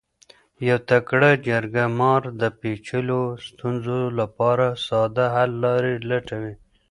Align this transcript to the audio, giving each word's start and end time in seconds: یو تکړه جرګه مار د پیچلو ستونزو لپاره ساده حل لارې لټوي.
یو 0.67 0.77
تکړه 0.89 1.31
جرګه 1.47 1.85
مار 1.99 2.21
د 2.41 2.43
پیچلو 2.59 3.21
ستونزو 3.47 3.99
لپاره 4.19 4.65
ساده 4.85 5.25
حل 5.35 5.51
لارې 5.63 5.93
لټوي. 6.09 6.53